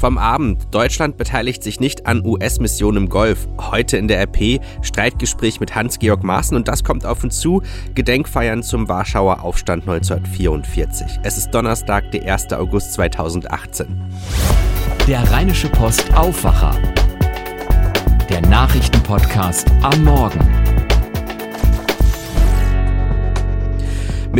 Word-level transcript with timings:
Vom 0.00 0.16
Abend. 0.16 0.66
Deutschland 0.70 1.18
beteiligt 1.18 1.62
sich 1.62 1.78
nicht 1.78 2.06
an 2.06 2.24
US-Missionen 2.24 3.04
im 3.04 3.08
Golf. 3.10 3.46
Heute 3.60 3.98
in 3.98 4.08
der 4.08 4.22
RP 4.22 4.58
Streitgespräch 4.80 5.60
mit 5.60 5.74
Hans-Georg 5.74 6.24
Maaßen 6.24 6.56
und 6.56 6.68
das 6.68 6.84
kommt 6.84 7.04
auf 7.04 7.22
uns 7.22 7.38
zu. 7.38 7.60
Gedenkfeiern 7.94 8.62
zum 8.62 8.88
Warschauer 8.88 9.42
Aufstand 9.42 9.86
1944. 9.86 11.20
Es 11.22 11.36
ist 11.36 11.50
Donnerstag, 11.50 12.10
der 12.12 12.32
1. 12.32 12.50
August 12.54 12.94
2018. 12.94 13.86
Der 15.06 15.30
Rheinische 15.30 15.68
Post 15.68 16.10
Aufwacher. 16.14 16.74
Der 18.30 18.40
Nachrichtenpodcast 18.40 19.70
am 19.82 20.02
Morgen. 20.02 20.69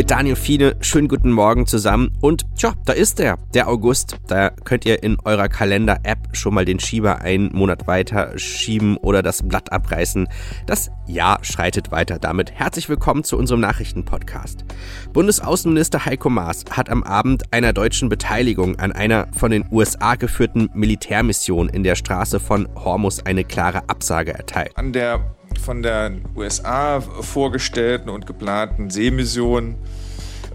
Mit 0.00 0.10
Daniel 0.10 0.34
Fiene. 0.34 0.76
Schönen 0.80 1.08
guten 1.08 1.30
Morgen 1.30 1.66
zusammen. 1.66 2.10
Und 2.22 2.46
tja, 2.56 2.72
da 2.86 2.94
ist 2.94 3.20
er, 3.20 3.36
der 3.52 3.68
August. 3.68 4.16
Da 4.28 4.48
könnt 4.48 4.86
ihr 4.86 5.02
in 5.02 5.18
eurer 5.26 5.50
Kalender-App 5.50 6.28
schon 6.32 6.54
mal 6.54 6.64
den 6.64 6.80
Schieber 6.80 7.20
einen 7.20 7.52
Monat 7.52 7.86
weiter 7.86 8.32
schieben 8.38 8.96
oder 8.96 9.20
das 9.20 9.46
Blatt 9.46 9.70
abreißen. 9.70 10.26
Das 10.64 10.90
Jahr 11.06 11.44
schreitet 11.44 11.92
weiter 11.92 12.18
damit. 12.18 12.50
Herzlich 12.50 12.88
willkommen 12.88 13.24
zu 13.24 13.36
unserem 13.36 13.60
Nachrichtenpodcast. 13.60 14.64
Bundesaußenminister 15.12 16.06
Heiko 16.06 16.30
Maas 16.30 16.64
hat 16.70 16.88
am 16.88 17.02
Abend 17.02 17.52
einer 17.52 17.74
deutschen 17.74 18.08
Beteiligung 18.08 18.78
an 18.78 18.92
einer 18.92 19.28
von 19.36 19.50
den 19.50 19.66
USA 19.70 20.14
geführten 20.14 20.70
Militärmission 20.72 21.68
in 21.68 21.82
der 21.82 21.94
Straße 21.94 22.40
von 22.40 22.70
Hormus 22.74 23.26
eine 23.26 23.44
klare 23.44 23.86
Absage 23.90 24.32
erteilt. 24.32 24.72
An 24.78 24.94
der 24.94 25.36
von 25.60 25.82
der 25.82 26.12
USA 26.34 27.00
vorgestellten 27.00 28.08
und 28.08 28.26
geplanten 28.26 28.90
Seemission 28.90 29.76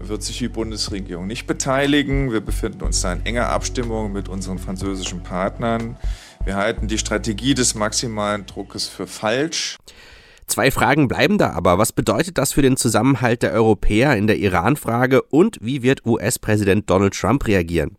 wird 0.00 0.22
sich 0.22 0.38
die 0.38 0.48
Bundesregierung 0.48 1.26
nicht 1.26 1.46
beteiligen. 1.46 2.32
Wir 2.32 2.40
befinden 2.40 2.82
uns 2.82 3.00
da 3.00 3.12
in 3.12 3.24
enger 3.24 3.48
Abstimmung 3.48 4.12
mit 4.12 4.28
unseren 4.28 4.58
französischen 4.58 5.22
Partnern. 5.22 5.96
Wir 6.44 6.56
halten 6.56 6.88
die 6.88 6.98
Strategie 6.98 7.54
des 7.54 7.74
maximalen 7.74 8.46
Druckes 8.46 8.88
für 8.88 9.06
falsch. 9.06 9.78
Zwei 10.46 10.70
Fragen 10.70 11.08
bleiben 11.08 11.38
da 11.38 11.50
aber. 11.50 11.78
Was 11.78 11.92
bedeutet 11.92 12.38
das 12.38 12.52
für 12.52 12.62
den 12.62 12.76
Zusammenhalt 12.76 13.42
der 13.42 13.52
Europäer 13.52 14.16
in 14.16 14.26
der 14.26 14.36
Iran-Frage 14.38 15.22
und 15.22 15.58
wie 15.60 15.82
wird 15.82 16.06
US-Präsident 16.06 16.88
Donald 16.88 17.14
Trump 17.14 17.46
reagieren? 17.46 17.96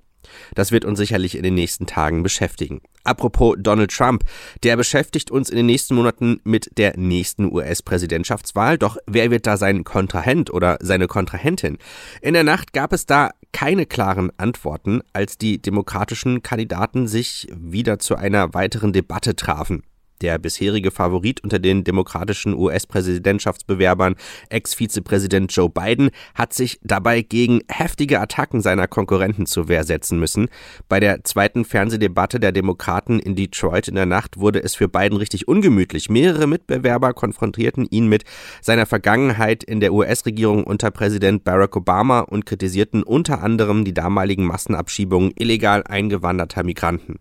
Das 0.55 0.71
wird 0.71 0.85
uns 0.85 0.99
sicherlich 0.99 1.35
in 1.35 1.43
den 1.43 1.53
nächsten 1.55 1.85
Tagen 1.85 2.23
beschäftigen. 2.23 2.81
Apropos 3.03 3.55
Donald 3.57 3.91
Trump, 3.91 4.23
der 4.63 4.75
beschäftigt 4.75 5.31
uns 5.31 5.49
in 5.49 5.55
den 5.55 5.65
nächsten 5.65 5.95
Monaten 5.95 6.41
mit 6.43 6.77
der 6.77 6.97
nächsten 6.97 7.51
US-Präsidentschaftswahl. 7.51 8.77
Doch 8.77 8.97
wer 9.07 9.31
wird 9.31 9.47
da 9.47 9.55
sein 9.55 9.85
Kontrahent 9.85 10.51
oder 10.51 10.77
seine 10.81 11.07
Kontrahentin? 11.07 11.77
In 12.21 12.33
der 12.33 12.43
Nacht 12.43 12.73
gab 12.73 12.91
es 12.91 13.05
da 13.05 13.31
keine 13.53 13.85
klaren 13.85 14.31
Antworten, 14.37 15.01
als 15.13 15.37
die 15.37 15.61
demokratischen 15.61 16.43
Kandidaten 16.43 17.07
sich 17.07 17.47
wieder 17.55 17.97
zu 17.97 18.15
einer 18.15 18.53
weiteren 18.53 18.91
Debatte 18.91 19.35
trafen. 19.35 19.83
Der 20.21 20.39
bisherige 20.39 20.89
Favorit 20.89 21.43
unter 21.43 21.59
den 21.59 21.83
demokratischen 21.83 22.55
US-Präsidentschaftsbewerbern, 22.55 24.15
Ex-Vizepräsident 24.49 25.55
Joe 25.55 25.69
Biden, 25.69 26.09
hat 26.33 26.53
sich 26.53 26.79
dabei 26.83 27.21
gegen 27.21 27.61
heftige 27.69 28.19
Attacken 28.19 28.61
seiner 28.61 28.87
Konkurrenten 28.87 29.45
zur 29.45 29.67
Wehr 29.67 29.83
setzen 29.83 30.19
müssen. 30.19 30.49
Bei 30.89 30.99
der 30.99 31.23
zweiten 31.23 31.65
Fernsehdebatte 31.65 32.39
der 32.39 32.51
Demokraten 32.51 33.19
in 33.19 33.35
Detroit 33.35 33.87
in 33.87 33.95
der 33.95 34.07
Nacht 34.07 34.39
wurde 34.39 34.63
es 34.63 34.75
für 34.75 34.87
Biden 34.87 35.17
richtig 35.17 35.47
ungemütlich. 35.47 36.09
Mehrere 36.09 36.47
Mitbewerber 36.47 37.13
konfrontierten 37.13 37.85
ihn 37.89 38.07
mit 38.07 38.23
seiner 38.61 38.87
Vergangenheit 38.87 39.63
in 39.63 39.79
der 39.79 39.93
US-Regierung 39.93 40.63
unter 40.63 40.89
Präsident 40.89 41.43
Barack 41.43 41.75
Obama 41.75 42.21
und 42.21 42.45
kritisierten 42.45 43.03
unter 43.03 43.43
anderem 43.43 43.85
die 43.85 43.93
damaligen 43.93 44.45
Massenabschiebungen 44.45 45.31
illegal 45.35 45.83
eingewanderter 45.83 46.63
Migranten. 46.63 47.19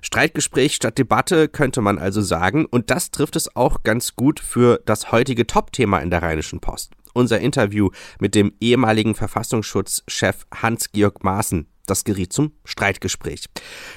Streitgespräch 0.00 0.74
statt 0.74 0.98
Debatte 0.98 1.48
könnte 1.48 1.80
man 1.80 1.98
also 1.98 2.20
sagen, 2.20 2.66
und 2.66 2.90
das 2.90 3.10
trifft 3.10 3.36
es 3.36 3.54
auch 3.54 3.82
ganz 3.82 4.16
gut 4.16 4.40
für 4.40 4.80
das 4.84 5.12
heutige 5.12 5.46
Top-Thema 5.46 5.98
in 6.00 6.10
der 6.10 6.22
Rheinischen 6.22 6.60
Post. 6.60 6.92
Unser 7.14 7.40
Interview 7.40 7.90
mit 8.20 8.34
dem 8.34 8.52
ehemaligen 8.60 9.14
Verfassungsschutzchef 9.14 10.46
Hans-Georg 10.54 11.22
Maaßen. 11.22 11.66
Das 11.86 12.04
geriet 12.04 12.32
zum 12.32 12.52
Streitgespräch. 12.64 13.46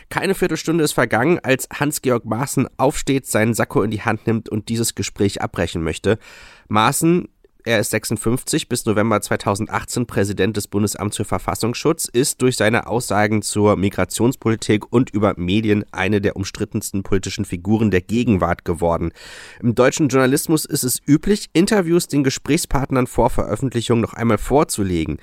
Keine 0.10 0.34
Viertelstunde 0.34 0.84
ist 0.84 0.94
vergangen, 0.94 1.40
als 1.44 1.68
Hans-Georg 1.72 2.26
Maaßen 2.26 2.68
aufsteht, 2.78 3.28
seinen 3.28 3.54
Sakko 3.54 3.84
in 3.84 3.92
die 3.92 4.02
Hand 4.02 4.26
nimmt 4.26 4.50
und 4.50 4.70
dieses 4.70 4.96
Gespräch 4.96 5.42
abbrechen 5.42 5.84
möchte. 5.84 6.18
Maaßen 6.68 7.30
er 7.66 7.80
ist 7.80 7.90
56, 7.90 8.70
bis 8.70 8.86
November 8.86 9.20
2018 9.20 10.06
Präsident 10.06 10.56
des 10.56 10.68
Bundesamts 10.68 11.18
für 11.18 11.26
Verfassungsschutz, 11.26 12.06
ist 12.06 12.44
durch 12.44 12.58
seine 12.58 12.86
Aussagen 12.86 13.42
zur 13.42 13.76
Migrationspolitik 13.76 14.94
und 14.94 15.10
über 15.10 15.34
Medien 15.36 15.84
eine 15.92 16.22
der 16.22 16.36
umstrittensten 16.36 17.02
politischen 17.02 17.44
Figuren 17.44 17.90
der 17.90 18.02
Gegenwart 18.02 18.66
geworden. 18.66 19.12
Im 19.62 19.74
deutschen 19.74 20.10
Journalismus 20.10 20.66
ist 20.66 20.84
es 20.84 21.02
üblich, 21.08 21.50
Interviews 21.54 22.08
den 22.08 22.24
Gesprächspartnern 22.24 23.08
vor 23.08 23.32
Veröffentlichung 23.32 24.00
noch 24.00 24.14
einmal 24.14 24.38
vorzulegen. 24.38 25.18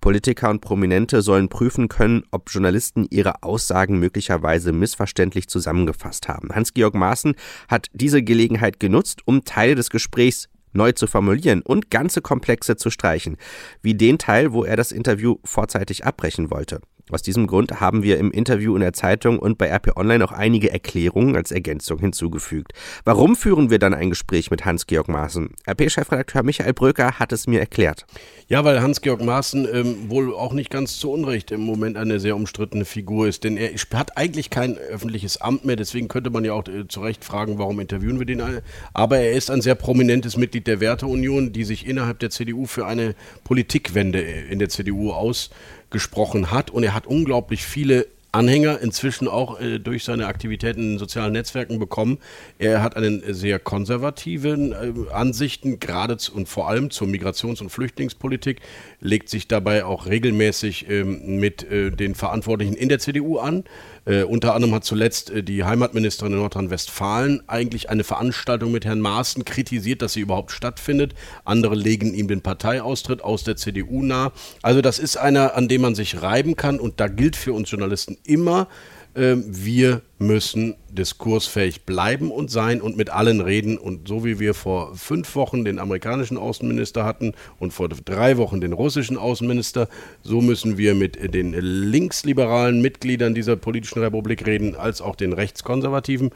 Politiker 0.00 0.50
und 0.50 0.60
Prominente 0.60 1.22
sollen 1.22 1.48
prüfen 1.48 1.88
können, 1.88 2.24
ob 2.32 2.50
Journalisten 2.50 3.06
ihre 3.08 3.42
Aussagen 3.44 4.00
möglicherweise 4.00 4.72
missverständlich 4.72 5.48
zusammengefasst 5.48 6.28
haben. 6.28 6.52
Hans-Georg 6.52 6.94
Maaßen 6.94 7.36
hat 7.68 7.86
diese 7.92 8.22
Gelegenheit 8.22 8.80
genutzt, 8.80 9.22
um 9.26 9.44
Teile 9.44 9.76
des 9.76 9.90
Gesprächs 9.90 10.48
neu 10.74 10.92
zu 10.92 11.06
formulieren 11.06 11.62
und 11.62 11.90
ganze 11.90 12.20
Komplexe 12.20 12.76
zu 12.76 12.90
streichen, 12.90 13.36
wie 13.82 13.94
den 13.94 14.18
Teil, 14.18 14.52
wo 14.52 14.64
er 14.64 14.76
das 14.76 14.92
Interview 14.92 15.36
vorzeitig 15.44 16.04
abbrechen 16.04 16.50
wollte. 16.50 16.80
Aus 17.10 17.20
diesem 17.20 17.46
Grund 17.46 17.80
haben 17.80 18.02
wir 18.02 18.18
im 18.18 18.30
Interview 18.30 18.74
in 18.74 18.80
der 18.80 18.94
Zeitung 18.94 19.38
und 19.38 19.58
bei 19.58 19.68
RP 19.68 19.94
Online 19.94 20.24
auch 20.24 20.32
einige 20.32 20.70
Erklärungen 20.72 21.36
als 21.36 21.52
Ergänzung 21.52 21.98
hinzugefügt. 21.98 22.72
Warum 23.04 23.36
führen 23.36 23.68
wir 23.68 23.78
dann 23.78 23.92
ein 23.92 24.08
Gespräch 24.08 24.50
mit 24.50 24.64
Hans-Georg 24.64 25.08
Maaßen? 25.08 25.50
RP-Chefredakteur 25.68 26.42
Michael 26.42 26.72
Bröker 26.72 27.18
hat 27.18 27.32
es 27.32 27.46
mir 27.46 27.60
erklärt. 27.60 28.06
Ja, 28.48 28.64
weil 28.64 28.80
Hans-Georg 28.80 29.22
Maaßen 29.22 29.68
ähm, 29.70 30.08
wohl 30.08 30.34
auch 30.34 30.54
nicht 30.54 30.70
ganz 30.70 30.98
zu 30.98 31.12
Unrecht 31.12 31.50
im 31.50 31.60
Moment 31.60 31.98
eine 31.98 32.20
sehr 32.20 32.36
umstrittene 32.36 32.86
Figur 32.86 33.28
ist, 33.28 33.44
denn 33.44 33.58
er 33.58 33.72
hat 33.92 34.16
eigentlich 34.16 34.48
kein 34.48 34.78
öffentliches 34.78 35.42
Amt 35.42 35.66
mehr, 35.66 35.76
deswegen 35.76 36.08
könnte 36.08 36.30
man 36.30 36.42
ja 36.42 36.54
auch 36.54 36.66
äh, 36.68 36.88
zu 36.88 37.00
Recht 37.00 37.22
fragen, 37.22 37.58
warum 37.58 37.80
interviewen 37.80 38.18
wir 38.18 38.26
den 38.26 38.40
alle. 38.40 38.62
Aber 38.94 39.18
er 39.18 39.32
ist 39.32 39.50
ein 39.50 39.60
sehr 39.60 39.74
prominentes 39.74 40.38
Mitglied 40.38 40.66
der 40.66 40.80
Werteunion, 40.80 41.52
die 41.52 41.64
sich 41.64 41.86
innerhalb 41.86 42.18
der 42.20 42.30
CDU 42.30 42.64
für 42.64 42.86
eine 42.86 43.14
Politikwende 43.44 44.20
in 44.20 44.58
der 44.58 44.70
CDU 44.70 45.12
aus 45.12 45.50
gesprochen 45.94 46.50
hat. 46.50 46.70
Und 46.70 46.82
er 46.82 46.92
hat 46.92 47.06
unglaublich 47.06 47.64
viele 47.64 48.08
Anhänger 48.34 48.80
inzwischen 48.80 49.28
auch 49.28 49.60
äh, 49.60 49.78
durch 49.78 50.04
seine 50.04 50.26
Aktivitäten 50.26 50.94
in 50.94 50.98
sozialen 50.98 51.32
Netzwerken 51.32 51.78
bekommen. 51.78 52.18
Er 52.58 52.82
hat 52.82 52.96
einen 52.96 53.22
sehr 53.32 53.58
konservativen 53.58 54.72
äh, 54.72 55.12
Ansichten, 55.12 55.78
gerade 55.78 56.16
und 56.34 56.48
vor 56.48 56.68
allem 56.68 56.90
zur 56.90 57.08
Migrations- 57.08 57.60
und 57.60 57.70
Flüchtlingspolitik, 57.70 58.60
legt 59.00 59.28
sich 59.28 59.48
dabei 59.48 59.84
auch 59.84 60.06
regelmäßig 60.06 60.88
ähm, 60.88 61.38
mit 61.38 61.62
äh, 61.64 61.90
den 61.90 62.14
Verantwortlichen 62.14 62.74
in 62.74 62.88
der 62.88 62.98
CDU 62.98 63.38
an. 63.38 63.64
Äh, 64.06 64.22
unter 64.24 64.54
anderem 64.54 64.74
hat 64.74 64.84
zuletzt 64.84 65.30
äh, 65.30 65.42
die 65.42 65.64
Heimatministerin 65.64 66.32
in 66.32 66.38
Nordrhein-Westfalen 66.38 67.42
eigentlich 67.46 67.88
eine 67.88 68.04
Veranstaltung 68.04 68.70
mit 68.70 68.84
Herrn 68.84 69.00
Maaßen 69.00 69.44
kritisiert, 69.44 70.02
dass 70.02 70.12
sie 70.12 70.20
überhaupt 70.20 70.52
stattfindet. 70.52 71.14
Andere 71.44 71.74
legen 71.74 72.14
ihm 72.14 72.28
den 72.28 72.42
Parteiaustritt 72.42 73.22
aus 73.22 73.44
der 73.44 73.56
CDU 73.56 74.02
nahe. 74.02 74.32
Also 74.62 74.82
das 74.82 74.98
ist 74.98 75.16
einer, 75.16 75.54
an 75.54 75.68
dem 75.68 75.80
man 75.80 75.94
sich 75.94 76.20
reiben 76.20 76.56
kann 76.56 76.80
und 76.80 77.00
da 77.00 77.08
gilt 77.08 77.36
für 77.36 77.52
uns 77.52 77.70
Journalisten 77.70 78.18
immer, 78.24 78.68
ähm, 79.16 79.44
wir 79.46 80.02
müssen 80.18 80.74
diskursfähig 80.90 81.84
bleiben 81.84 82.30
und 82.30 82.50
sein 82.50 82.80
und 82.80 82.96
mit 82.96 83.10
allen 83.10 83.40
reden. 83.40 83.78
Und 83.78 84.08
so 84.08 84.24
wie 84.24 84.40
wir 84.40 84.54
vor 84.54 84.94
fünf 84.96 85.36
Wochen 85.36 85.64
den 85.64 85.78
amerikanischen 85.78 86.36
Außenminister 86.36 87.04
hatten 87.04 87.32
und 87.58 87.72
vor 87.72 87.88
drei 87.88 88.36
Wochen 88.36 88.60
den 88.60 88.72
russischen 88.72 89.16
Außenminister, 89.16 89.88
so 90.22 90.40
müssen 90.40 90.78
wir 90.78 90.94
mit 90.94 91.34
den 91.34 91.52
linksliberalen 91.52 92.80
Mitgliedern 92.80 93.34
dieser 93.34 93.56
politischen 93.56 94.00
Republik 94.00 94.46
reden, 94.46 94.74
als 94.74 95.00
auch 95.00 95.14
den 95.14 95.32
rechtskonservativen 95.32 96.30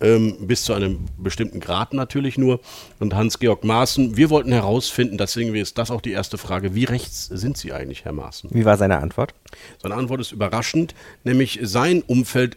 ähm, 0.00 0.46
bis 0.46 0.64
zu 0.64 0.72
einem 0.72 1.06
bestimmten 1.18 1.60
Grad 1.60 1.92
natürlich 1.92 2.38
nur. 2.38 2.60
Und 2.98 3.14
Hans-Georg 3.14 3.64
Maaßen, 3.64 4.16
wir 4.16 4.30
wollten 4.30 4.52
herausfinden, 4.52 5.18
deswegen 5.18 5.54
ist 5.54 5.78
das 5.78 5.90
auch 5.90 6.00
die 6.00 6.12
erste 6.12 6.38
Frage, 6.38 6.74
wie 6.74 6.84
rechts 6.84 7.26
sind 7.26 7.56
Sie 7.56 7.72
eigentlich, 7.72 8.04
Herr 8.04 8.12
Maaßen? 8.12 8.50
Wie 8.52 8.64
war 8.64 8.76
seine 8.76 8.98
Antwort? 8.98 9.34
Seine 9.82 9.94
Antwort 9.94 10.20
ist 10.20 10.32
überraschend, 10.32 10.94
nämlich 11.24 11.60
sein 11.62 12.02
Umfeld 12.02 12.56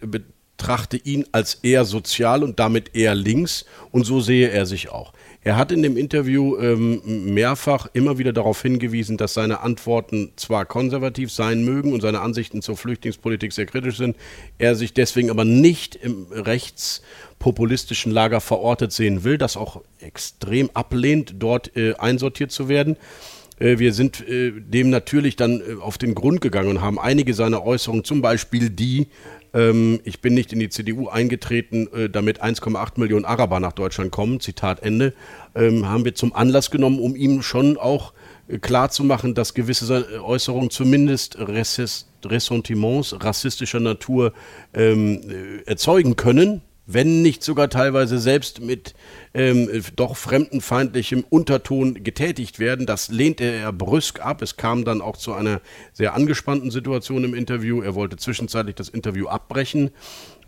betrachte 0.63 0.95
ihn 0.95 1.25
als 1.33 1.55
eher 1.55 1.83
sozial 1.83 2.41
und 2.41 2.57
damit 2.57 2.95
eher 2.95 3.15
links 3.15 3.65
und 3.91 4.05
so 4.05 4.21
sehe 4.21 4.49
er 4.49 4.65
sich 4.65 4.87
auch. 4.89 5.11
Er 5.41 5.57
hat 5.57 5.73
in 5.73 5.83
dem 5.83 5.97
Interview 5.97 6.55
ähm, 6.55 7.01
mehrfach 7.33 7.87
immer 7.91 8.17
wieder 8.17 8.31
darauf 8.31 8.61
hingewiesen, 8.61 9.17
dass 9.17 9.33
seine 9.33 9.59
Antworten 9.59 10.31
zwar 10.37 10.63
konservativ 10.63 11.33
sein 11.33 11.65
mögen 11.65 11.91
und 11.91 11.99
seine 11.99 12.21
Ansichten 12.21 12.61
zur 12.61 12.77
Flüchtlingspolitik 12.77 13.51
sehr 13.51 13.65
kritisch 13.65 13.97
sind, 13.97 14.15
er 14.57 14.75
sich 14.75 14.93
deswegen 14.93 15.29
aber 15.29 15.43
nicht 15.43 15.97
im 15.97 16.27
rechtspopulistischen 16.31 18.13
Lager 18.13 18.39
verortet 18.39 18.93
sehen 18.93 19.25
will, 19.25 19.37
das 19.37 19.57
auch 19.57 19.81
extrem 19.99 20.69
ablehnt, 20.73 21.35
dort 21.39 21.75
äh, 21.75 21.95
einsortiert 21.95 22.53
zu 22.53 22.69
werden. 22.69 22.95
Äh, 23.59 23.79
wir 23.79 23.91
sind 23.91 24.25
äh, 24.29 24.53
dem 24.55 24.89
natürlich 24.89 25.35
dann 25.35 25.59
äh, 25.59 25.81
auf 25.81 25.97
den 25.97 26.15
Grund 26.15 26.39
gegangen 26.39 26.69
und 26.69 26.81
haben 26.81 26.99
einige 26.99 27.33
seiner 27.33 27.65
Äußerungen, 27.65 28.05
zum 28.05 28.21
Beispiel 28.21 28.69
die, 28.69 29.07
Ähm, 29.53 29.99
ich 30.03 30.21
bin 30.21 30.33
nicht 30.33 30.51
in 30.53 30.59
die 30.59 30.69
CDU 30.69 31.09
eingetreten, 31.09 31.87
äh, 31.93 32.09
damit 32.09 32.41
1,8 32.41 32.99
Millionen 32.99 33.25
Araber 33.25 33.59
nach 33.59 33.73
Deutschland 33.73 34.11
kommen. 34.11 34.39
Zitat 34.39 34.81
Ende. 34.81 35.13
Ähm, 35.55 35.87
haben 35.87 36.05
wir 36.05 36.15
zum 36.15 36.33
Anlass 36.33 36.71
genommen, 36.71 36.99
um 36.99 37.15
ihm 37.15 37.41
schon 37.41 37.77
auch 37.77 38.13
äh, 38.47 38.57
klar 38.57 38.89
zu 38.89 39.03
machen, 39.03 39.35
dass 39.35 39.53
gewisse 39.53 40.21
Äußerungen 40.23 40.69
zumindest 40.69 41.37
Ressentiments 41.39 43.15
rassistischer 43.23 43.79
Natur 43.79 44.33
ähm, 44.73 45.21
äh, 45.29 45.69
erzeugen 45.69 46.15
können 46.15 46.61
wenn 46.85 47.21
nicht 47.21 47.43
sogar 47.43 47.69
teilweise 47.69 48.19
selbst 48.19 48.59
mit 48.61 48.93
ähm, 49.33 49.69
doch 49.95 50.17
fremdenfeindlichem 50.17 51.23
Unterton 51.29 52.03
getätigt 52.03 52.59
werden. 52.59 52.85
Das 52.85 53.09
lehnte 53.09 53.45
er 53.45 53.71
brüsk 53.71 54.19
ab. 54.19 54.41
Es 54.41 54.57
kam 54.57 54.83
dann 54.83 55.01
auch 55.01 55.17
zu 55.17 55.33
einer 55.33 55.61
sehr 55.93 56.13
angespannten 56.13 56.71
Situation 56.71 57.23
im 57.23 57.33
Interview. 57.33 57.81
Er 57.81 57.95
wollte 57.95 58.17
zwischenzeitlich 58.17 58.75
das 58.75 58.89
Interview 58.89 59.27
abbrechen. 59.27 59.91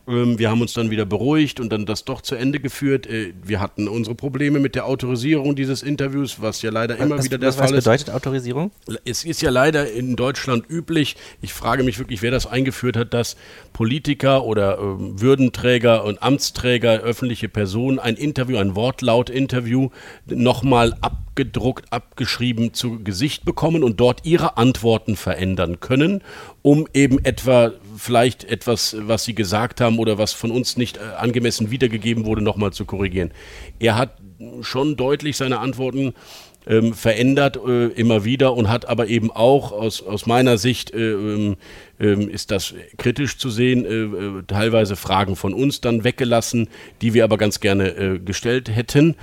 Ähm, 0.08 0.38
wir 0.38 0.50
haben 0.50 0.62
uns 0.62 0.74
dann 0.74 0.90
wieder 0.90 1.06
beruhigt 1.06 1.60
und 1.60 1.72
dann 1.72 1.86
das 1.86 2.06
doch 2.06 2.22
zu 2.22 2.36
Ende 2.36 2.60
geführt. 2.60 3.08
Äh, 3.08 3.34
wir 3.44 3.60
hatten 3.60 3.88
unsere 3.88 4.16
Probleme 4.16 4.60
mit 4.60 4.76
der 4.76 4.86
Autorisierung 4.86 5.56
dieses 5.56 5.84
Interviews, 5.84 6.42
was 6.42 6.62
ja 6.62 6.72
leider 6.72 6.98
immer 6.98 7.18
was, 7.18 7.26
wieder 7.26 7.38
der 7.38 7.50
was 7.50 7.56
Fall 7.56 7.74
ist. 7.74 7.86
Was 7.86 8.04
bedeutet 8.04 8.10
Autorisierung? 8.14 8.72
Es 9.04 9.24
ist 9.24 9.42
ja 9.42 9.50
leider 9.50 9.92
in 9.92 10.16
Deutschland 10.16 10.70
üblich. 10.70 11.16
Ich 11.42 11.54
frage 11.54 11.84
mich 11.84 12.00
wirklich, 12.00 12.22
wer 12.22 12.32
das 12.32 12.46
eingeführt 12.46 12.98
hat, 12.98 13.14
dass 13.14 13.36
Politiker 13.74 14.44
oder 14.44 14.78
äh, 14.78 14.80
Würdenträger 14.80 16.04
und 16.04 16.22
Amtsträger, 16.22 17.00
öffentliche 17.00 17.50
Personen 17.50 18.00
ein 18.00 18.16
Interview, 18.16 18.58
ein 18.58 18.76
Wortlaut-Interview 18.76 19.90
nochmal 20.28 20.96
abgedruckt, 21.36 21.92
abgeschrieben 21.92 22.74
zu 22.74 23.04
Gesicht 23.04 23.44
bekommen 23.44 23.84
und 23.84 24.00
dort 24.00 24.26
ihre 24.26 24.56
Antworten 24.56 25.18
verändern 25.18 25.82
können, 25.82 26.22
um 26.62 26.88
eben 26.94 27.24
etwa 27.26 27.74
vielleicht 27.98 28.46
etwas, 28.46 28.96
was 29.02 29.26
sie 29.26 29.36
gesagt 29.36 29.82
haben 29.82 30.00
oder 30.00 30.18
was 30.18 30.32
von 30.32 30.50
uns 30.50 30.78
nicht 30.78 30.96
äh, 30.96 31.02
angemessen 31.18 31.72
wiedergegeben 31.72 32.26
wurde, 32.26 32.42
nochmal 32.42 32.72
zu 32.72 32.86
korrigieren. 32.86 33.32
Er 33.80 33.98
hat 33.98 34.18
schon 34.62 34.96
deutlich 34.96 35.36
seine 35.36 35.60
Antworten 35.60 36.14
ähm, 36.68 36.94
verändert 36.94 37.58
äh, 37.58 37.88
immer 37.88 38.24
wieder 38.24 38.54
und 38.56 38.70
hat 38.70 38.88
aber 38.88 39.08
eben 39.08 39.30
auch 39.30 39.72
aus, 39.72 40.02
aus 40.02 40.26
meiner 40.26 40.58
Sicht 40.58 40.92
äh, 40.92 41.12
ähm, 41.12 41.58
ähm 42.00 42.30
ist 42.30 42.50
das 42.50 42.74
kritisch 42.98 43.38
zu 43.38 43.50
sehen, 43.50 43.86
äh, 43.86 44.40
äh, 44.40 44.44
teilweise 44.48 44.96
Fragen 44.96 45.36
von 45.36 45.54
uns 45.54 45.82
dann 45.82 46.04
weggelassen, 46.04 46.70
die 47.02 47.14
wir 47.14 47.24
aber 47.24 47.38
ganz 47.38 47.60
gerne 47.60 47.90
äh, 47.90 48.20
gestellt 48.20 48.74
hätten 48.74 49.16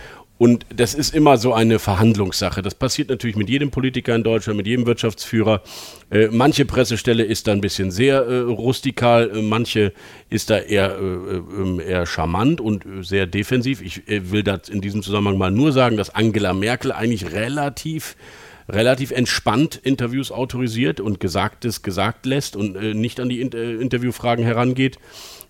und 0.43 0.67
das 0.75 0.95
ist 0.95 1.15
immer 1.15 1.37
so 1.37 1.55
eine 1.55 1.79
Verhandlungssache. 1.79 2.63
Das 2.63 2.75
passiert 2.75 3.11
natürlich 3.11 3.37
mit 3.37 3.49
jedem 3.49 3.71
Politiker 3.71 4.13
in 4.17 4.25
Deutschland, 4.25 4.57
mit 4.57 4.67
jedem 4.67 4.87
Wirtschaftsführer. 4.87 5.63
Äh, 6.11 6.31
manche 6.33 6.65
Pressestelle 6.65 7.23
ist 7.23 7.47
da 7.47 7.53
ein 7.53 7.61
bisschen 7.61 7.93
sehr 7.93 8.23
äh, 8.27 8.39
rustikal, 8.41 9.31
äh, 9.31 9.41
manche 9.41 9.93
ist 10.31 10.51
da 10.51 10.59
eher, 10.59 10.99
äh, 10.99 11.05
ähm, 11.05 11.79
eher 11.79 12.07
charmant 12.07 12.61
und 12.61 12.85
äh, 12.85 13.05
sehr 13.05 13.29
defensiv. 13.29 13.83
Ich 13.83 14.09
äh, 14.09 14.33
will 14.33 14.43
das 14.43 14.69
in 14.69 14.81
diesem 14.81 15.05
Zusammenhang 15.05 15.39
mal 15.39 15.53
nur 15.53 15.71
sagen, 15.71 15.97
dass 15.97 16.11
Angela 16.13 16.55
Merkel 16.55 16.91
eigentlich 16.91 17.31
relativ 17.31 18.17
relativ 18.69 19.13
entspannt 19.13 19.77
Interviews 19.77 20.33
autorisiert 20.33 20.99
und 20.99 21.21
Gesagtes 21.21 21.83
gesagt 21.83 22.27
lässt 22.27 22.57
und 22.57 22.75
nicht 22.95 23.19
an 23.19 23.29
die 23.29 23.41
Interviewfragen 23.41 24.45
herangeht. 24.45 24.99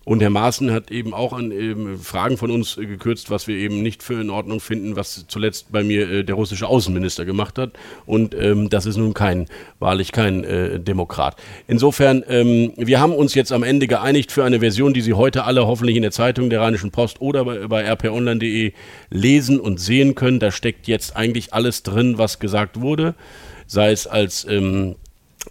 Und 0.05 0.21
Herr 0.21 0.29
Maaßen 0.29 0.71
hat 0.71 0.91
eben 0.91 1.13
auch 1.13 1.31
an 1.31 1.51
ähm, 1.51 1.97
Fragen 1.97 2.35
von 2.35 2.51
uns 2.51 2.77
äh, 2.77 2.85
gekürzt, 2.85 3.29
was 3.29 3.47
wir 3.47 3.55
eben 3.55 3.81
nicht 3.81 4.03
für 4.03 4.19
in 4.19 4.29
Ordnung 4.29 4.59
finden, 4.59 4.97
was 4.97 5.25
zuletzt 5.27 5.71
bei 5.71 5.81
mir 5.81 6.09
äh, 6.09 6.23
der 6.25 6.35
russische 6.35 6.67
Außenminister 6.67 7.23
gemacht 7.23 7.57
hat. 7.57 7.71
Und 8.05 8.35
ähm, 8.35 8.69
das 8.69 8.85
ist 8.85 8.97
nun 8.97 9.13
kein, 9.13 9.47
wahrlich 9.79 10.11
kein 10.11 10.43
äh, 10.43 10.79
Demokrat. 10.79 11.37
Insofern, 11.67 12.21
ähm, 12.27 12.73
wir 12.75 12.99
haben 12.99 13.13
uns 13.13 13.33
jetzt 13.33 13.53
am 13.53 13.63
Ende 13.63 13.87
geeinigt 13.87 14.33
für 14.33 14.43
eine 14.43 14.59
Version, 14.59 14.93
die 14.93 15.01
Sie 15.01 15.13
heute 15.13 15.45
alle 15.45 15.67
hoffentlich 15.67 15.95
in 15.95 16.01
der 16.01 16.11
Zeitung 16.11 16.49
der 16.49 16.59
Rheinischen 16.59 16.91
Post 16.91 17.21
oder 17.21 17.45
bei, 17.45 17.67
bei 17.67 17.89
rponline.de 17.89 18.73
lesen 19.09 19.59
und 19.59 19.79
sehen 19.79 20.15
können. 20.15 20.39
Da 20.39 20.51
steckt 20.51 20.87
jetzt 20.87 21.15
eigentlich 21.15 21.53
alles 21.53 21.81
drin, 21.81 22.17
was 22.17 22.39
gesagt 22.39 22.81
wurde, 22.81 23.15
sei 23.67 23.91
es 23.91 24.05
als 24.05 24.45
ähm, 24.49 24.95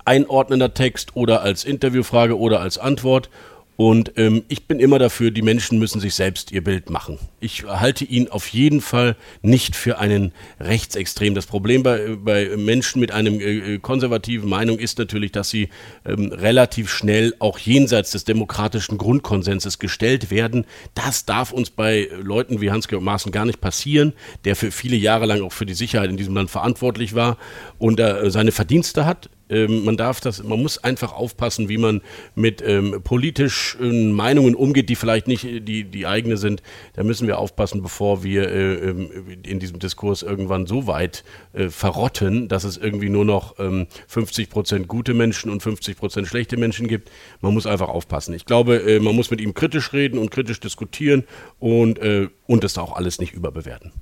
einordnender 0.05 0.75
Text 0.75 1.17
oder 1.17 1.43
als 1.43 1.65
Interviewfrage 1.65 2.39
oder 2.39 2.61
als 2.61 2.79
Antwort. 2.79 3.31
Und 3.77 4.13
ähm, 4.17 4.45
ich 4.49 4.67
bin 4.67 4.81
immer 4.81 4.99
dafür, 4.99 5.31
die 5.31 5.41
Menschen 5.41 5.79
müssen 5.79 5.99
sich 5.99 6.15
selbst 6.15 6.53
ihr 6.53 6.63
Bild 6.63 6.91
machen. 6.91 7.19
Ich 7.41 7.65
halte 7.65 8.05
ihn 8.05 8.29
auf 8.29 8.49
jeden 8.49 8.83
Fall 8.83 9.17
nicht 9.41 9.75
für 9.75 9.99
einen 9.99 10.33
Rechtsextrem. 10.61 11.35
Das 11.35 11.47
Problem 11.47 11.83
bei, 11.83 12.17
bei 12.17 12.55
Menschen 12.57 13.01
mit 13.01 13.13
einem 13.13 13.41
äh, 13.41 13.79
konservativen 13.79 14.49
Meinung 14.49 14.79
ist 14.79 14.99
natürlich, 14.99 15.33
dass 15.33 15.49
sie 15.49 15.71
ähm, 16.05 16.33
relativ 16.33 16.91
schnell 16.91 17.35
auch 17.39 17.59
jenseits 17.59 18.11
des 18.11 18.25
demokratischen 18.25 18.99
Grundkonsenses 18.99 19.79
gestellt 19.79 20.31
werden. 20.31 20.67
Das 20.95 21.25
darf 21.25 21.51
uns 21.51 21.71
bei 21.71 22.11
Leuten 22.21 22.61
wie 22.61 22.71
Hans-Georg 22.71 23.03
Maaßen 23.03 23.33
gar 23.33 23.47
nicht 23.47 23.63
passieren, 23.63 24.13
der 24.45 24.55
für 24.55 24.71
viele 24.71 24.97
Jahre 24.97 25.25
lang 25.25 25.41
auch 25.41 25.53
für 25.53 25.67
die 25.67 25.75
Sicherheit 25.75 26.11
in 26.11 26.19
diesem 26.19 26.35
Land 26.37 26.51
verantwortlich 26.51 27.15
war 27.15 27.39
und 27.79 27.99
äh, 28.01 28.31
seine 28.31 28.53
Verdienste 28.53 29.07
hat 29.07 29.31
ähm, 29.53 29.85
man 29.85 29.97
darf 29.97 30.21
das, 30.21 30.43
man 30.43 30.61
muss 30.61 30.79
einfach 30.79 31.13
aufpassen, 31.13 31.69
wie 31.69 31.79
man 31.79 32.01
mit 32.35 32.63
ähm, 32.67 33.01
politischen 33.05 34.13
Meinungen 34.13 34.55
umgeht, 34.55 34.89
die 34.89 34.97
vielleicht 34.97 35.29
nicht 35.29 35.45
die, 35.45 35.85
die 35.85 36.07
eigene 36.07 36.37
sind. 36.37 36.63
Da 36.95 37.05
müssen 37.05 37.27
wir 37.27 37.39
aufpassen, 37.39 37.83
bevor 37.83 38.25
wir 38.25 38.49
äh, 38.49 38.75
ähm, 38.91 39.11
in 39.43 39.61
diesem 39.61 39.79
Diskurs 39.79 40.23
irgendwann 40.23 40.67
so 40.67 40.87
weit 40.87 41.25
äh, 41.53 41.69
verrotten, 41.69 42.49
dass 42.49 42.65
es 42.65 42.77
irgendwie 42.77 43.11
nur 43.11 43.25
noch 43.25 43.59
ähm, 43.59 43.87
50 44.09 44.51
Prozent 44.51 44.89
gute 44.89 45.15
Menschen 45.15 45.51
und 45.51 45.63
50 45.63 45.97
Prozent 45.97 46.27
schlechte 46.27 46.57
Menschen 46.57 46.89
gibt. 46.89 47.11
Man 47.41 47.55
muss 47.55 47.67
einfach 47.67 47.89
aufpassen. 47.89 48.35
Ich 48.35 48.47
glaube, 48.47 48.77
äh, 48.77 49.01
man 49.01 49.15
muss 49.15 49.31
mit 49.31 49.41
ihm 49.41 49.55
kritisch 49.55 49.93
reden 49.93 50.19
und 50.19 50.31
kritisch 50.31 50.61
diskutieren 50.61 51.25
und, 51.59 51.99
äh, 51.99 52.29
und 52.47 52.65
das 52.65 52.79
auch 52.79 52.97
alles 52.97 53.19
nicht 53.19 53.35
überbewerten. 53.35 53.93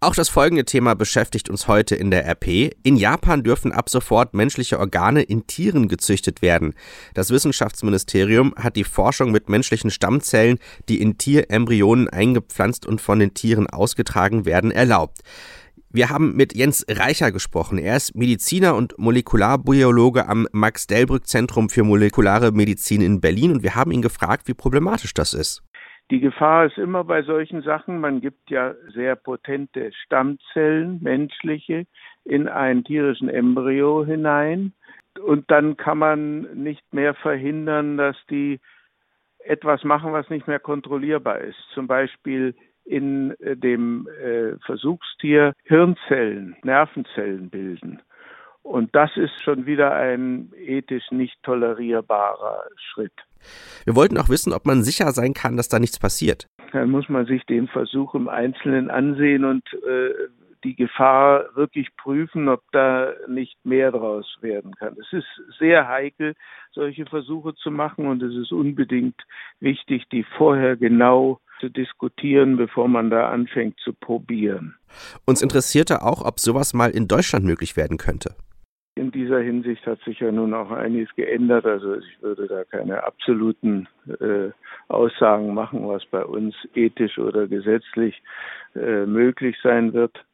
Auch 0.00 0.14
das 0.14 0.28
folgende 0.28 0.64
Thema 0.64 0.94
beschäftigt 0.94 1.50
uns 1.50 1.66
heute 1.66 1.96
in 1.96 2.12
der 2.12 2.24
RP. 2.24 2.70
In 2.84 2.96
Japan 2.96 3.42
dürfen 3.42 3.72
ab 3.72 3.90
sofort 3.90 4.32
menschliche 4.32 4.78
Organe 4.78 5.22
in 5.22 5.48
Tieren 5.48 5.88
gezüchtet 5.88 6.40
werden. 6.40 6.74
Das 7.14 7.30
Wissenschaftsministerium 7.30 8.54
hat 8.56 8.76
die 8.76 8.84
Forschung 8.84 9.32
mit 9.32 9.48
menschlichen 9.48 9.90
Stammzellen, 9.90 10.60
die 10.88 11.00
in 11.00 11.18
Tierembryonen 11.18 12.08
eingepflanzt 12.08 12.86
und 12.86 13.00
von 13.00 13.18
den 13.18 13.34
Tieren 13.34 13.66
ausgetragen 13.66 14.44
werden, 14.44 14.70
erlaubt. 14.70 15.18
Wir 15.90 16.10
haben 16.10 16.36
mit 16.36 16.54
Jens 16.54 16.84
Reicher 16.88 17.32
gesprochen. 17.32 17.78
Er 17.78 17.96
ist 17.96 18.14
Mediziner 18.14 18.76
und 18.76 18.96
Molekularbiologe 18.98 20.28
am 20.28 20.46
Max-Delbrück-Zentrum 20.52 21.70
für 21.70 21.82
molekulare 21.82 22.52
Medizin 22.52 23.00
in 23.00 23.20
Berlin 23.20 23.50
und 23.50 23.62
wir 23.64 23.74
haben 23.74 23.90
ihn 23.90 24.02
gefragt, 24.02 24.46
wie 24.46 24.54
problematisch 24.54 25.12
das 25.12 25.34
ist. 25.34 25.62
Die 26.10 26.20
Gefahr 26.20 26.66
ist 26.66 26.78
immer 26.78 27.04
bei 27.04 27.22
solchen 27.22 27.60
Sachen, 27.62 28.00
man 28.00 28.22
gibt 28.22 28.50
ja 28.50 28.74
sehr 28.94 29.14
potente 29.14 29.92
Stammzellen, 30.04 31.02
menschliche, 31.02 31.86
in 32.24 32.48
einen 32.48 32.82
tierischen 32.84 33.28
Embryo 33.28 34.06
hinein 34.06 34.72
und 35.18 35.50
dann 35.50 35.76
kann 35.76 35.98
man 35.98 36.62
nicht 36.62 36.94
mehr 36.94 37.14
verhindern, 37.14 37.98
dass 37.98 38.16
die 38.30 38.60
etwas 39.40 39.84
machen, 39.84 40.12
was 40.12 40.30
nicht 40.30 40.46
mehr 40.46 40.60
kontrollierbar 40.60 41.40
ist. 41.40 41.58
Zum 41.74 41.86
Beispiel 41.86 42.54
in 42.84 43.32
äh, 43.40 43.56
dem 43.56 44.08
äh, 44.22 44.56
Versuchstier 44.64 45.52
Hirnzellen, 45.64 46.56
Nervenzellen 46.62 47.50
bilden. 47.50 48.00
Und 48.62 48.94
das 48.94 49.10
ist 49.16 49.42
schon 49.42 49.66
wieder 49.66 49.94
ein 49.94 50.52
ethisch 50.56 51.10
nicht 51.10 51.42
tolerierbarer 51.42 52.64
Schritt. 52.76 53.12
Wir 53.84 53.96
wollten 53.96 54.18
auch 54.18 54.28
wissen, 54.28 54.52
ob 54.52 54.66
man 54.66 54.82
sicher 54.82 55.12
sein 55.12 55.32
kann, 55.32 55.56
dass 55.56 55.68
da 55.68 55.78
nichts 55.78 55.98
passiert. 55.98 56.46
Dann 56.72 56.90
muss 56.90 57.08
man 57.08 57.26
sich 57.26 57.44
den 57.46 57.68
Versuch 57.68 58.14
im 58.14 58.28
Einzelnen 58.28 58.90
ansehen 58.90 59.44
und 59.44 59.64
äh, 59.72 60.12
die 60.64 60.74
Gefahr 60.74 61.44
wirklich 61.54 61.88
prüfen, 61.96 62.48
ob 62.48 62.62
da 62.72 63.12
nicht 63.28 63.56
mehr 63.64 63.92
draus 63.92 64.26
werden 64.40 64.74
kann. 64.74 64.96
Es 65.00 65.12
ist 65.12 65.26
sehr 65.58 65.88
heikel, 65.88 66.34
solche 66.72 67.06
Versuche 67.06 67.54
zu 67.54 67.70
machen 67.70 68.06
und 68.06 68.22
es 68.22 68.34
ist 68.34 68.52
unbedingt 68.52 69.20
wichtig, 69.60 70.08
die 70.10 70.24
vorher 70.36 70.76
genau 70.76 71.40
zu 71.60 71.68
diskutieren, 71.68 72.56
bevor 72.56 72.88
man 72.88 73.10
da 73.10 73.30
anfängt 73.30 73.78
zu 73.80 73.92
probieren. 73.92 74.76
Uns 75.26 75.42
interessierte 75.42 76.02
auch, 76.02 76.24
ob 76.24 76.38
sowas 76.38 76.74
mal 76.74 76.90
in 76.90 77.08
Deutschland 77.08 77.44
möglich 77.44 77.76
werden 77.76 77.98
könnte. 77.98 78.34
In 78.98 79.12
dieser 79.12 79.38
Hinsicht 79.40 79.86
hat 79.86 80.00
sich 80.00 80.18
ja 80.18 80.32
nun 80.32 80.52
auch 80.54 80.72
einiges 80.72 81.14
geändert. 81.14 81.64
Also 81.64 81.94
ich 81.94 82.20
würde 82.20 82.48
da 82.48 82.64
keine 82.64 83.04
absoluten 83.04 83.86
äh, 84.20 84.50
Aussagen 84.88 85.54
machen, 85.54 85.86
was 85.86 86.04
bei 86.06 86.24
uns 86.24 86.56
ethisch 86.74 87.16
oder 87.16 87.46
gesetzlich 87.46 88.20
äh, 88.74 89.06
möglich 89.06 89.56
sein 89.62 89.92
wird. 89.92 90.24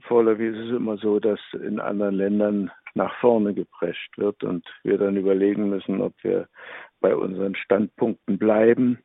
Vorläufig 0.00 0.54
ist 0.54 0.70
es 0.70 0.70
immer 0.70 0.96
so, 0.96 1.20
dass 1.20 1.38
in 1.52 1.78
anderen 1.78 2.14
Ländern 2.14 2.70
nach 2.94 3.14
vorne 3.20 3.52
geprescht 3.52 4.16
wird 4.16 4.42
und 4.42 4.66
wir 4.84 4.96
dann 4.96 5.18
überlegen 5.18 5.68
müssen, 5.68 6.00
ob 6.00 6.14
wir 6.22 6.48
bei 7.00 7.14
unseren 7.14 7.54
Standpunkten 7.54 8.38
bleiben. 8.38 9.00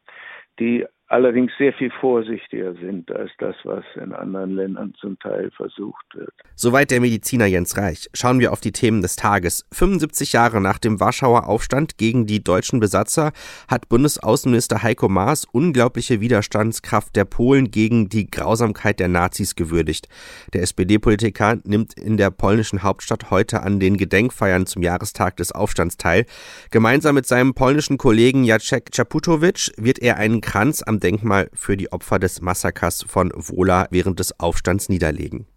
Die 0.59 0.85
allerdings 1.09 1.51
sehr 1.57 1.73
viel 1.73 1.91
vorsichtiger 1.99 2.73
sind 2.75 3.11
als 3.11 3.31
das, 3.39 3.55
was 3.63 3.83
in 3.95 4.13
anderen 4.13 4.55
Ländern 4.55 4.93
zum 4.99 5.17
Teil 5.19 5.51
versucht 5.51 6.05
wird. 6.13 6.33
Soweit 6.55 6.91
der 6.91 7.01
Mediziner 7.01 7.47
Jens 7.47 7.77
Reich. 7.77 8.09
Schauen 8.13 8.39
wir 8.39 8.53
auf 8.53 8.61
die 8.61 8.71
Themen 8.71 9.01
des 9.01 9.15
Tages. 9.15 9.65
75 9.71 10.33
Jahre 10.33 10.61
nach 10.61 10.77
dem 10.77 10.99
Warschauer 10.99 11.47
Aufstand 11.47 11.97
gegen 11.97 12.27
die 12.27 12.43
deutschen 12.43 12.79
Besatzer 12.79 13.31
hat 13.67 13.89
Bundesaußenminister 13.89 14.83
Heiko 14.83 15.09
Maas 15.09 15.45
unglaubliche 15.51 16.21
Widerstandskraft 16.21 17.15
der 17.15 17.25
Polen 17.25 17.71
gegen 17.71 18.09
die 18.09 18.29
Grausamkeit 18.29 18.99
der 18.99 19.07
Nazis 19.07 19.55
gewürdigt. 19.55 20.07
Der 20.53 20.61
SPD-Politiker 20.61 21.57
nimmt 21.63 21.95
in 21.95 22.17
der 22.17 22.29
polnischen 22.29 22.83
Hauptstadt 22.83 23.31
heute 23.31 23.63
an 23.63 23.79
den 23.79 23.97
Gedenkfeiern 23.97 24.67
zum 24.67 24.83
Jahrestag 24.83 25.37
des 25.37 25.51
Aufstands 25.51 25.97
teil. 25.97 26.25
Gemeinsam 26.69 27.15
mit 27.15 27.25
seinem 27.25 27.55
polnischen 27.55 27.97
Kollegen 27.97 28.43
Jacek 28.43 28.91
Czaputowicz 28.91 29.71
wird 29.77 29.99
er 29.99 30.17
einen 30.17 30.41
Kranz 30.41 30.83
am 30.83 30.98
Denkmal 30.99 31.49
für 31.53 31.77
die 31.77 31.91
Opfer 31.91 32.19
des 32.19 32.41
Massakers 32.41 33.03
von 33.07 33.31
Wola 33.35 33.87
während 33.91 34.19
des 34.19 34.39
Aufstands 34.39 34.89
niederlegen. 34.89 35.47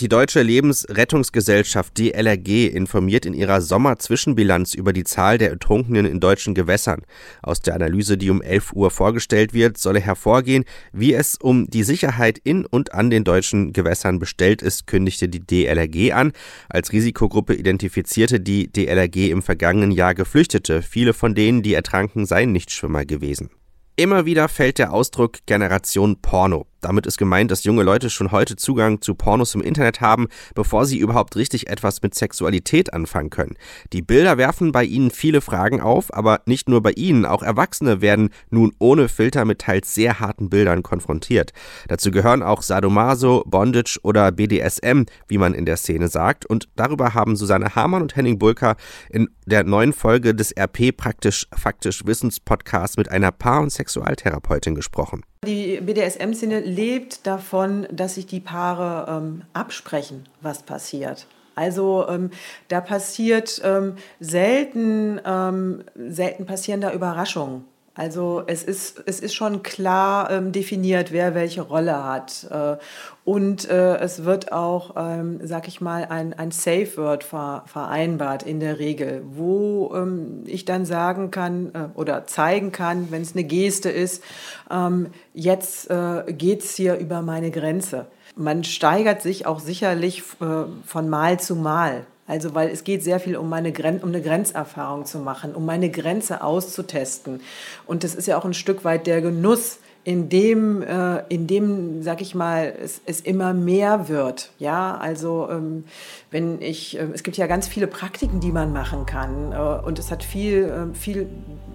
Die 0.00 0.08
Deutsche 0.08 0.42
Lebensrettungsgesellschaft 0.42 1.98
DLRG 1.98 2.68
informiert 2.68 3.26
in 3.26 3.34
ihrer 3.34 3.60
Sommerzwischenbilanz 3.60 4.74
über 4.74 4.92
die 4.92 5.02
Zahl 5.02 5.38
der 5.38 5.50
Ertrunkenen 5.50 6.06
in 6.06 6.20
deutschen 6.20 6.54
Gewässern. 6.54 7.02
Aus 7.42 7.62
der 7.62 7.74
Analyse, 7.74 8.16
die 8.16 8.30
um 8.30 8.40
11 8.40 8.74
Uhr 8.74 8.92
vorgestellt 8.92 9.54
wird, 9.54 9.76
solle 9.76 9.98
hervorgehen, 9.98 10.64
wie 10.92 11.14
es 11.14 11.34
um 11.34 11.68
die 11.68 11.82
Sicherheit 11.82 12.38
in 12.38 12.64
und 12.64 12.94
an 12.94 13.10
den 13.10 13.24
deutschen 13.24 13.72
Gewässern 13.72 14.20
bestellt 14.20 14.62
ist, 14.62 14.86
kündigte 14.86 15.28
die 15.28 15.44
DLRG 15.44 16.12
an. 16.12 16.32
Als 16.68 16.92
Risikogruppe 16.92 17.54
identifizierte 17.54 18.38
die 18.38 18.70
DLRG 18.70 19.30
im 19.30 19.42
vergangenen 19.42 19.90
Jahr 19.90 20.14
Geflüchtete. 20.14 20.82
Viele 20.82 21.12
von 21.12 21.34
denen, 21.34 21.62
die 21.62 21.74
ertranken, 21.74 22.24
seien 22.24 22.52
Nichtschwimmer 22.52 23.04
gewesen. 23.04 23.50
Immer 23.98 24.26
wieder 24.26 24.48
fällt 24.48 24.78
der 24.78 24.92
Ausdruck 24.92 25.44
Generation 25.46 26.22
Porno. 26.22 26.68
Damit 26.80 27.06
ist 27.06 27.18
gemeint, 27.18 27.50
dass 27.50 27.64
junge 27.64 27.82
Leute 27.82 28.08
schon 28.08 28.30
heute 28.30 28.56
Zugang 28.56 29.00
zu 29.00 29.14
Pornos 29.14 29.54
im 29.54 29.60
Internet 29.60 30.00
haben, 30.00 30.28
bevor 30.54 30.86
sie 30.86 30.98
überhaupt 30.98 31.34
richtig 31.36 31.68
etwas 31.68 32.02
mit 32.02 32.14
Sexualität 32.14 32.92
anfangen 32.92 33.30
können. 33.30 33.56
Die 33.92 34.02
Bilder 34.02 34.38
werfen 34.38 34.70
bei 34.70 34.84
ihnen 34.84 35.10
viele 35.10 35.40
Fragen 35.40 35.80
auf, 35.80 36.14
aber 36.14 36.40
nicht 36.46 36.68
nur 36.68 36.82
bei 36.82 36.92
ihnen, 36.92 37.24
auch 37.24 37.42
Erwachsene 37.42 38.00
werden 38.00 38.30
nun 38.50 38.72
ohne 38.78 39.08
Filter 39.08 39.44
mit 39.44 39.60
teils 39.60 39.94
sehr 39.94 40.20
harten 40.20 40.50
Bildern 40.50 40.82
konfrontiert. 40.82 41.52
Dazu 41.88 42.10
gehören 42.10 42.42
auch 42.42 42.62
Sadomaso, 42.62 43.42
Bondage 43.46 43.98
oder 44.02 44.30
BDSM, 44.30 45.02
wie 45.26 45.38
man 45.38 45.54
in 45.54 45.66
der 45.66 45.76
Szene 45.76 46.08
sagt, 46.08 46.46
und 46.46 46.68
darüber 46.76 47.14
haben 47.14 47.36
Susanne 47.36 47.74
Hamann 47.74 48.02
und 48.02 48.14
Henning 48.14 48.38
Bulker 48.38 48.76
in 49.10 49.28
der 49.46 49.64
neuen 49.64 49.92
Folge 49.92 50.34
des 50.34 50.54
RP 50.56 50.96
praktisch 50.96 51.46
faktisch 51.56 52.06
Wissens 52.06 52.38
Podcasts 52.40 52.96
mit 52.96 53.10
einer 53.10 53.32
Paar- 53.32 53.62
und 53.62 53.70
Sexualtherapeutin 53.70 54.74
gesprochen. 54.74 55.22
Die 55.46 55.80
BDSM-Szene 55.80 56.60
lebt 56.68 57.26
davon, 57.26 57.86
dass 57.90 58.14
sich 58.14 58.26
die 58.26 58.40
Paare 58.40 59.10
ähm, 59.10 59.42
absprechen, 59.52 60.28
was 60.40 60.62
passiert. 60.62 61.26
Also 61.54 62.06
ähm, 62.08 62.30
da 62.68 62.80
passiert 62.80 63.60
ähm, 63.64 63.96
selten, 64.20 65.20
ähm, 65.24 65.82
selten 65.96 66.46
passieren 66.46 66.80
da 66.80 66.92
Überraschungen. 66.92 67.64
Also 67.98 68.44
es 68.46 68.62
ist, 68.62 69.02
es 69.06 69.18
ist 69.18 69.34
schon 69.34 69.64
klar 69.64 70.30
ähm, 70.30 70.52
definiert, 70.52 71.10
wer 71.10 71.34
welche 71.34 71.62
Rolle 71.62 72.04
hat. 72.04 72.46
Äh, 72.48 72.76
und 73.24 73.68
äh, 73.68 73.96
es 73.96 74.22
wird 74.24 74.52
auch, 74.52 74.94
ähm, 74.96 75.40
sag 75.42 75.66
ich 75.66 75.80
mal, 75.80 76.04
ein, 76.04 76.32
ein 76.32 76.52
Safe 76.52 76.96
Word 76.96 77.24
ver, 77.24 77.64
vereinbart 77.66 78.44
in 78.44 78.60
der 78.60 78.78
Regel, 78.78 79.24
wo 79.26 79.92
ähm, 79.96 80.44
ich 80.46 80.64
dann 80.64 80.86
sagen 80.86 81.32
kann 81.32 81.74
äh, 81.74 81.98
oder 81.98 82.24
zeigen 82.24 82.70
kann, 82.70 83.10
wenn 83.10 83.22
es 83.22 83.32
eine 83.32 83.42
Geste 83.42 83.90
ist, 83.90 84.22
ähm, 84.70 85.08
jetzt 85.34 85.90
äh, 85.90 86.32
geht 86.32 86.62
es 86.62 86.76
hier 86.76 86.98
über 86.98 87.20
meine 87.20 87.50
Grenze. 87.50 88.06
Man 88.36 88.62
steigert 88.62 89.22
sich 89.22 89.44
auch 89.44 89.58
sicherlich 89.58 90.22
äh, 90.40 90.66
von 90.86 91.08
Mal 91.08 91.40
zu 91.40 91.56
Mal. 91.56 92.06
Also, 92.28 92.54
weil 92.54 92.68
es 92.68 92.84
geht 92.84 93.02
sehr 93.02 93.18
viel 93.18 93.36
um, 93.36 93.48
meine 93.48 93.72
Gren 93.72 93.98
um 94.00 94.10
eine 94.10 94.22
Grenzerfahrung 94.22 95.06
zu 95.06 95.18
machen, 95.18 95.54
um 95.54 95.64
meine 95.66 95.90
Grenze 95.90 96.42
auszutesten. 96.42 97.40
Und 97.86 98.04
das 98.04 98.14
ist 98.14 98.28
ja 98.28 98.38
auch 98.38 98.44
ein 98.44 98.54
Stück 98.54 98.84
weit 98.84 99.06
der 99.06 99.20
Genuss, 99.22 99.78
in 100.08 100.30
dem, 100.30 100.80
äh, 100.82 101.22
in 101.28 101.46
dem, 101.46 102.02
sag 102.02 102.22
ich 102.22 102.34
mal, 102.34 102.72
es, 102.82 103.02
es 103.04 103.20
immer 103.20 103.52
mehr 103.52 104.08
wird. 104.08 104.52
Ja, 104.58 104.96
also 104.96 105.48
ähm, 105.50 105.84
wenn 106.30 106.62
ich, 106.62 106.98
äh, 106.98 107.08
es 107.12 107.22
gibt 107.22 107.36
ja 107.36 107.46
ganz 107.46 107.68
viele 107.68 107.86
Praktiken, 107.86 108.40
die 108.40 108.50
man 108.50 108.72
machen 108.72 109.04
kann, 109.04 109.52
äh, 109.52 109.86
und 109.86 109.98
es 109.98 110.10
hat 110.10 110.24
viel, 110.24 110.64
äh, 110.64 110.94
viel, 110.94 111.28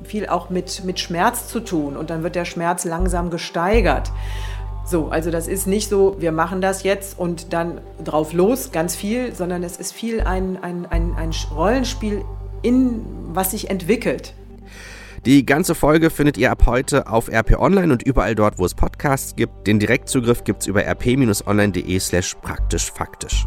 viel 0.04 0.28
auch 0.28 0.50
mit, 0.50 0.84
mit 0.84 1.00
Schmerz 1.00 1.48
zu 1.48 1.60
tun. 1.60 1.96
Und 1.96 2.10
dann 2.10 2.24
wird 2.24 2.36
der 2.36 2.46
Schmerz 2.46 2.86
langsam 2.86 3.30
gesteigert. 3.30 4.12
So, 4.86 5.08
also 5.08 5.32
das 5.32 5.48
ist 5.48 5.66
nicht 5.66 5.90
so, 5.90 6.18
wir 6.20 6.32
machen 6.32 6.62
das 6.62 6.84
jetzt 6.84 7.18
und 7.18 7.54
dann 7.54 7.82
drauf 8.04 8.34
los, 8.34 8.72
ganz 8.72 8.96
viel, 8.96 9.34
sondern 9.34 9.64
es 9.64 9.78
ist 9.78 9.94
viel 9.94 10.22
ein, 10.22 10.58
ein, 10.62 10.86
ein, 10.86 11.14
ein 11.16 11.32
Rollenspiel, 11.56 12.24
in 12.62 13.02
was 13.34 13.52
sich 13.52 13.70
entwickelt. 13.70 14.34
Die 15.26 15.46
ganze 15.46 15.74
Folge 15.74 16.10
findet 16.10 16.38
ihr 16.38 16.52
ab 16.52 16.64
heute 16.66 17.08
auf 17.08 17.30
RP 17.30 17.58
Online 17.58 17.94
und 17.94 18.04
überall 18.04 18.36
dort, 18.36 18.60
wo 18.60 18.66
es 18.66 18.74
Podcasts 18.74 19.38
gibt. 19.38 19.68
Den 19.68 19.80
Direktzugriff 19.80 20.44
gibt's 20.44 20.68
über 20.68 20.86
rp-online.de 20.86 22.00
slash 22.00 22.36
praktisch 22.42 22.92
faktisch. 22.92 23.46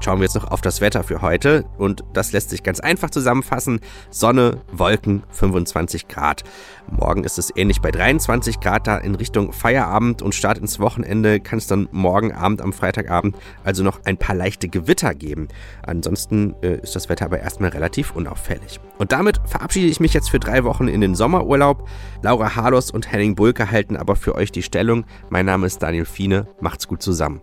Schauen 0.00 0.20
wir 0.20 0.24
jetzt 0.24 0.34
noch 0.34 0.50
auf 0.50 0.60
das 0.60 0.80
Wetter 0.80 1.02
für 1.02 1.22
heute 1.22 1.64
und 1.76 2.04
das 2.12 2.32
lässt 2.32 2.50
sich 2.50 2.62
ganz 2.62 2.80
einfach 2.80 3.10
zusammenfassen. 3.10 3.80
Sonne, 4.10 4.60
Wolken, 4.72 5.24
25 5.30 6.08
Grad. 6.08 6.44
Morgen 6.90 7.24
ist 7.24 7.38
es 7.38 7.52
ähnlich 7.56 7.80
bei 7.80 7.90
23 7.90 8.60
Grad 8.60 8.86
da 8.86 8.96
in 8.98 9.16
Richtung 9.16 9.52
Feierabend 9.52 10.22
und 10.22 10.34
Start 10.34 10.58
ins 10.58 10.78
Wochenende 10.78 11.40
kann 11.40 11.58
es 11.58 11.66
dann 11.66 11.88
morgen 11.90 12.32
Abend 12.32 12.62
am 12.62 12.72
Freitagabend 12.72 13.36
also 13.64 13.82
noch 13.82 14.04
ein 14.04 14.16
paar 14.16 14.36
leichte 14.36 14.68
Gewitter 14.68 15.14
geben. 15.14 15.48
Ansonsten 15.82 16.54
äh, 16.62 16.80
ist 16.80 16.94
das 16.94 17.08
Wetter 17.08 17.26
aber 17.26 17.40
erstmal 17.40 17.70
relativ 17.70 18.14
unauffällig. 18.14 18.80
Und 18.98 19.12
damit 19.12 19.40
verabschiede 19.46 19.88
ich 19.88 20.00
mich 20.00 20.14
jetzt 20.14 20.30
für 20.30 20.38
drei 20.38 20.64
Wochen 20.64 20.88
in 20.88 21.00
den 21.00 21.14
Sommerurlaub. 21.14 21.88
Laura 22.22 22.54
Harlos 22.54 22.90
und 22.90 23.10
Henning 23.10 23.34
Bulke 23.34 23.70
halten 23.70 23.96
aber 23.96 24.16
für 24.16 24.34
euch 24.34 24.52
die 24.52 24.62
Stellung. 24.62 25.04
Mein 25.28 25.46
Name 25.46 25.66
ist 25.66 25.82
Daniel 25.82 26.04
Fiene. 26.04 26.46
Macht's 26.60 26.86
gut 26.86 27.02
zusammen. 27.02 27.42